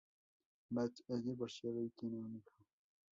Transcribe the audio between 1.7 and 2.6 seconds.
y tiene un hijo.